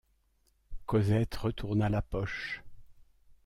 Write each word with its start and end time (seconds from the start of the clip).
Cosette 0.87 1.35
retourna 1.35 1.87
la 1.87 2.01
poche. 2.01 2.63